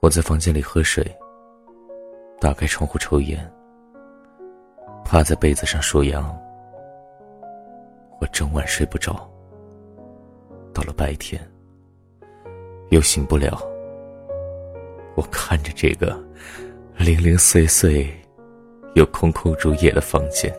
[0.00, 1.04] 我在房间里喝水，
[2.40, 3.38] 打开窗户抽烟，
[5.04, 6.34] 趴在被子上数羊。
[8.20, 9.28] 我整晚睡不着，
[10.72, 11.40] 到了白天
[12.90, 13.60] 又醒不了。
[15.14, 16.18] 我看着这个
[16.96, 18.08] 零零碎碎
[18.94, 20.52] 又空空如也的房间，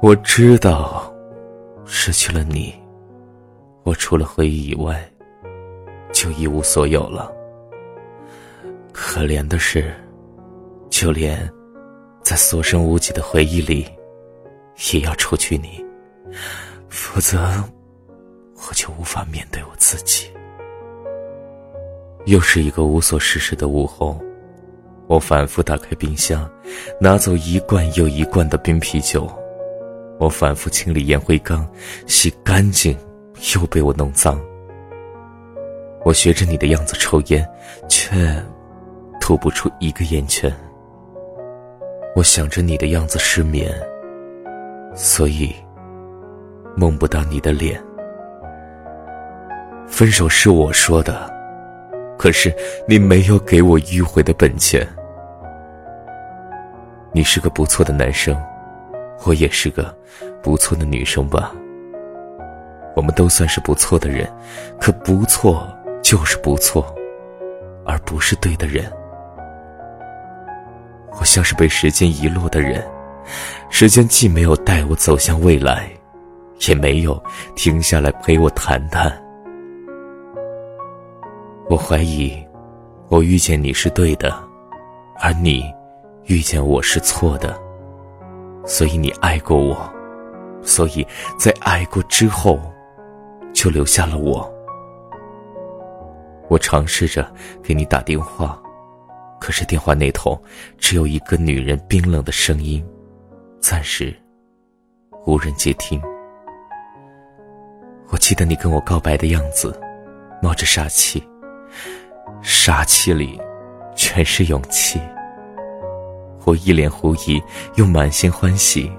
[0.00, 1.12] 我知道
[1.86, 2.74] 失去了你，
[3.82, 5.02] 我除了回忆以外
[6.14, 7.30] 就一无所有了。
[8.92, 9.92] 可怜的是，
[10.88, 11.52] 就连
[12.22, 13.86] 在所剩无几的回忆里，
[14.92, 15.84] 也要除去你，
[16.88, 17.38] 否则
[18.56, 20.30] 我就无法面对我自己。
[22.26, 24.18] 又是一个无所事事的午后，
[25.08, 26.48] 我反复打开冰箱，
[27.00, 29.28] 拿走一罐又一罐的冰啤酒，
[30.18, 31.68] 我反复清理烟灰缸，
[32.06, 32.96] 洗干净
[33.54, 34.40] 又被我弄脏。
[36.04, 37.46] 我学着你的样子抽烟，
[37.88, 38.14] 却。
[39.20, 40.52] 吐不出一个烟圈。
[42.14, 43.72] 我想着你的样子失眠，
[44.94, 45.50] 所以
[46.76, 47.82] 梦不到你的脸。
[49.86, 51.32] 分手是我说的，
[52.18, 52.54] 可是
[52.86, 54.86] 你没有给我迂回的本钱。
[57.12, 58.36] 你是个不错的男生，
[59.24, 59.96] 我也是个
[60.42, 61.50] 不错的女生吧。
[62.94, 64.30] 我们都算是不错的人，
[64.78, 65.66] 可不错
[66.04, 66.94] 就是不错，
[67.86, 68.92] 而不是对的人。
[71.18, 72.86] 我像是被时间遗落的人，
[73.70, 75.88] 时间既没有带我走向未来，
[76.68, 77.20] 也没有
[77.56, 79.10] 停下来陪我谈谈。
[81.70, 82.36] 我怀疑，
[83.08, 84.30] 我遇见你是对的，
[85.20, 85.64] 而你
[86.26, 87.58] 遇见我是错的。
[88.66, 89.90] 所以你爱过我，
[90.62, 91.06] 所以
[91.38, 92.60] 在爱过之后，
[93.54, 94.53] 就留下了我。
[96.48, 97.32] 我尝试着
[97.62, 98.60] 给你打电话。
[99.40, 100.40] 可是电话那头
[100.78, 102.82] 只有一个女人冰冷的声音，
[103.60, 104.14] 暂时
[105.26, 106.00] 无人接听。
[108.08, 109.78] 我记得你跟我告白的样子，
[110.40, 111.22] 冒着杀气，
[112.42, 113.38] 杀气里
[113.94, 114.98] 全是勇气。
[116.44, 117.42] 我一脸狐疑，
[117.76, 118.90] 又满心欢喜。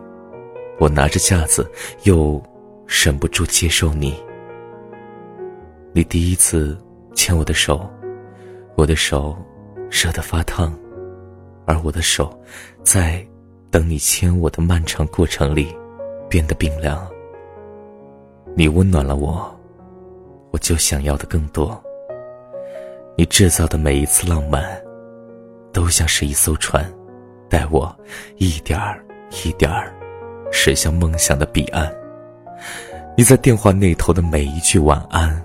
[0.79, 1.71] 我拿着架子，
[2.03, 2.41] 又
[2.85, 4.15] 忍不住接受你。
[5.93, 6.77] 你第一次
[7.15, 7.89] 牵我的手，
[8.75, 9.35] 我的手。
[9.91, 10.77] 热得发烫，
[11.65, 12.37] 而我的手，
[12.83, 13.25] 在
[13.71, 15.73] 等你牵我的漫长过程里，
[16.27, 17.07] 变得冰凉。
[18.55, 19.57] 你温暖了我，
[20.51, 21.81] 我就想要的更多。
[23.15, 24.65] 你制造的每一次浪漫，
[25.71, 26.83] 都像是一艘船，
[27.47, 27.95] 带我
[28.37, 29.05] 一点儿
[29.45, 29.95] 一点儿
[30.51, 31.89] 驶向梦想的彼岸。
[33.15, 35.41] 你在电话那头的每一句晚安。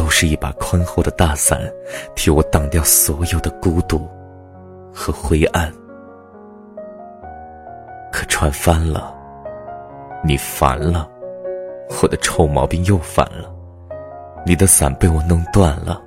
[0.00, 1.60] 都是一把宽厚的大伞，
[2.14, 4.08] 替我挡掉所有的孤独
[4.94, 5.70] 和灰暗。
[8.10, 9.14] 可船翻了，
[10.24, 11.06] 你烦了，
[12.02, 13.54] 我的臭毛病又犯了。
[14.46, 16.00] 你的伞被我弄断了，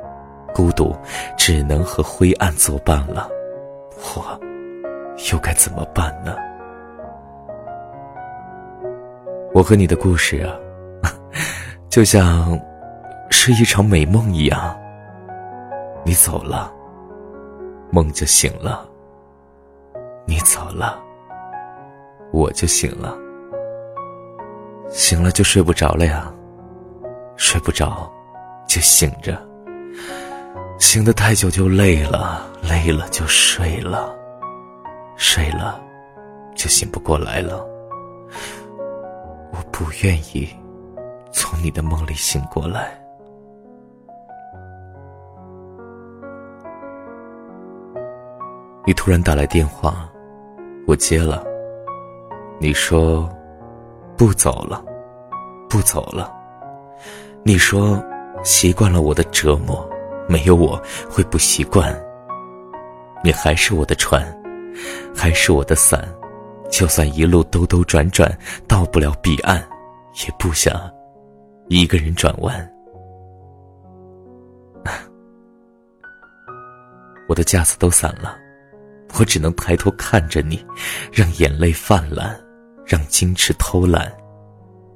[0.56, 0.96] 孤独
[1.38, 3.30] 只能和灰暗作伴了。
[4.16, 4.40] 我
[5.32, 6.36] 又该怎么办呢？
[9.54, 10.58] 我和你的故事啊，
[11.92, 12.60] 就像……
[13.36, 14.80] 是一场美梦一样，
[16.06, 16.72] 你走了，
[17.92, 18.88] 梦就醒了；
[20.26, 20.98] 你走了，
[22.32, 23.18] 我就醒了。
[24.88, 26.32] 醒了就睡不着了呀，
[27.36, 28.10] 睡不着
[28.66, 29.36] 就醒着，
[30.80, 34.16] 醒得太久就累了，累了就睡了，
[35.18, 35.82] 睡了
[36.56, 37.58] 就醒不过来了。
[39.52, 40.48] 我不愿意
[41.34, 43.03] 从你的梦里醒过来。
[48.86, 50.10] 你突然打来电话，
[50.86, 51.42] 我接了。
[52.60, 53.30] 你说
[54.18, 54.84] 不走了，
[55.70, 56.32] 不走了。
[57.44, 58.04] 你说
[58.44, 59.90] 习惯了我的折磨，
[60.28, 61.98] 没有我会不习惯。
[63.24, 64.22] 你还是我的船，
[65.16, 66.06] 还是我的伞，
[66.70, 68.38] 就算一路兜兜转转
[68.68, 69.66] 到不了彼岸，
[70.26, 70.74] 也不想
[71.70, 72.70] 一个人转弯。
[77.30, 78.43] 我的架子都散了。
[79.20, 80.66] 我只能抬头看着你，
[81.12, 82.40] 让眼泪泛滥，
[82.86, 84.12] 让矜持偷懒，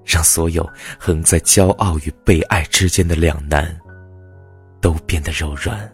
[0.06, 0.68] 让所有
[1.00, 3.80] 横在骄傲与被爱之间的两难，
[4.82, 5.94] 都变得柔软。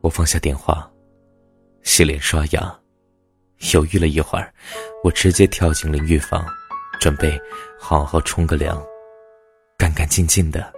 [0.00, 0.90] 我放下电话，
[1.82, 2.74] 洗脸刷牙，
[3.74, 4.50] 犹豫了一会儿，
[5.04, 6.42] 我直接跳进淋浴房，
[6.98, 7.38] 准备
[7.78, 8.82] 好好冲个凉，
[9.76, 10.72] 干干净净的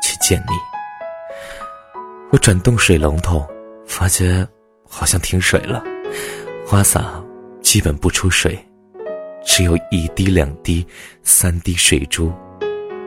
[0.00, 0.52] 去见你。
[2.30, 3.44] 我转动水龙头，
[3.90, 4.46] 发觉
[4.88, 5.82] 好像停水了，
[6.64, 7.22] 花洒
[7.60, 8.56] 基本不出水，
[9.44, 10.86] 只有一滴、两滴、
[11.24, 12.32] 三滴水珠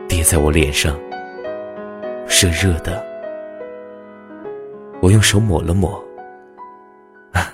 [0.06, 0.94] 滴在我脸上，
[2.28, 3.02] 热热的。
[5.00, 6.04] 我用手抹了抹，
[7.32, 7.52] 啊，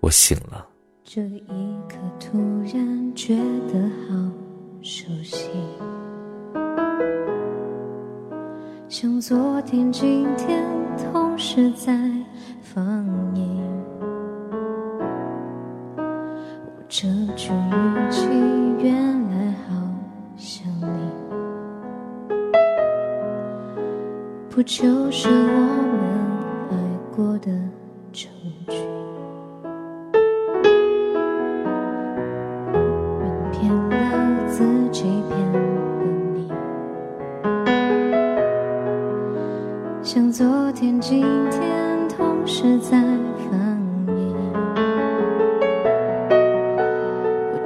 [0.00, 0.66] 我醒了。
[1.04, 2.38] 这一刻突
[2.74, 3.36] 然觉
[3.68, 3.78] 得
[4.08, 4.16] 好
[4.80, 5.50] 熟悉。
[8.88, 10.62] 像昨天、今天
[10.96, 11.92] 同时在
[12.60, 12.84] 放
[13.34, 13.60] 映，
[15.96, 18.26] 我这句语气
[18.78, 18.94] 原
[19.30, 19.74] 来好
[20.36, 21.10] 像你，
[24.48, 25.58] 不就是我
[25.92, 26.00] 们
[26.70, 26.72] 爱
[27.14, 27.50] 过的
[28.12, 28.30] 证
[28.68, 29.01] 据？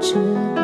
[0.01, 0.56] 知。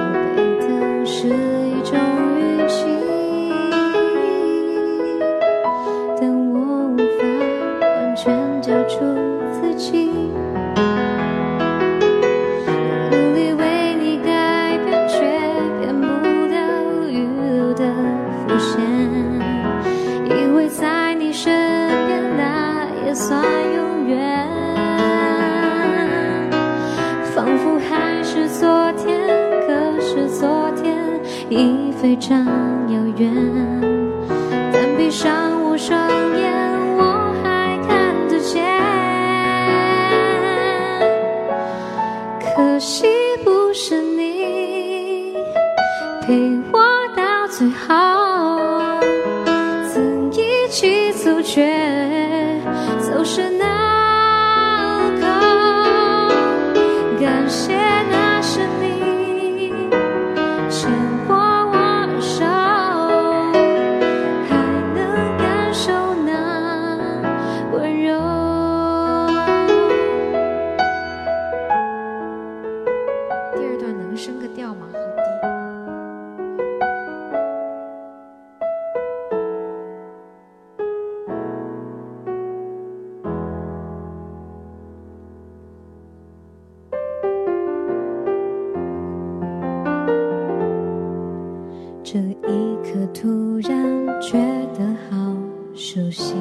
[32.02, 32.44] 非常
[32.92, 33.61] 遥远。
[95.94, 96.34] 熟悉，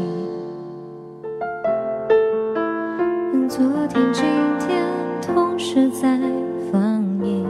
[3.49, 3.59] 昨
[3.89, 4.23] 天、今
[4.59, 4.81] 天
[5.21, 6.17] 同时在
[6.71, 7.45] 放映，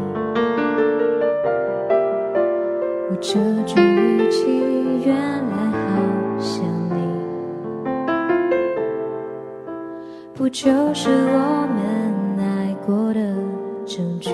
[3.08, 3.38] 我这
[3.68, 4.48] 句语气
[5.06, 6.98] 原来好像你，
[10.34, 10.66] 不就
[10.96, 13.22] 是我们爱过的
[13.86, 14.32] 证据？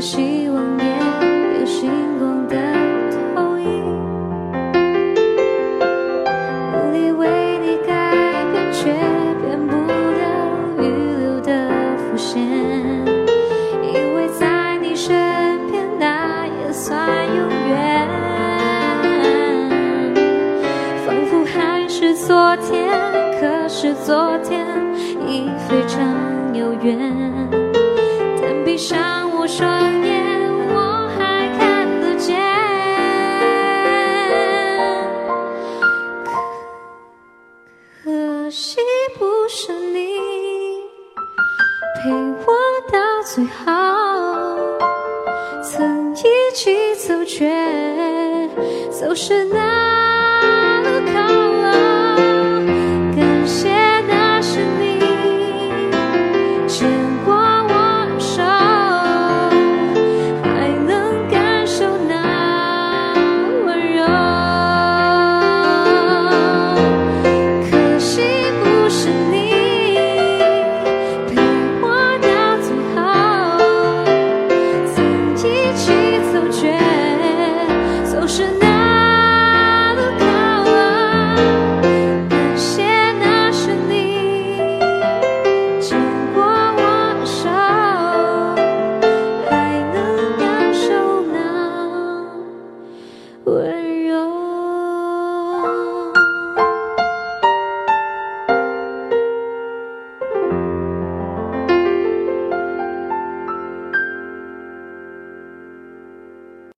[0.00, 0.84] 希望也
[1.60, 2.56] 有星光的
[3.34, 3.68] 投影，
[6.72, 7.28] 努力为
[7.58, 7.92] 你改
[8.50, 8.84] 变，却
[9.42, 10.24] 变不了
[10.78, 10.82] 预
[11.20, 12.40] 留的伏线。
[13.82, 15.14] 以为在你身
[15.70, 17.36] 边，那也算永
[17.68, 18.08] 远。
[21.04, 22.88] 仿佛还是昨天，
[23.38, 24.66] 可是昨天
[25.26, 26.02] 已非常
[26.54, 27.14] 遥远。
[28.40, 29.29] 但闭上。
[49.20, 49.89] 是，那。